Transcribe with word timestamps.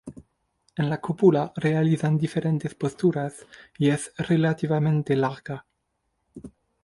En 0.77 0.89
la 0.89 0.99
cópula 0.99 1.53
realizan 1.55 2.17
diferentes 2.17 2.73
posturas 2.73 3.45
y 3.77 3.89
es 3.91 4.11
relativamente 4.17 5.15
larga. 5.15 5.67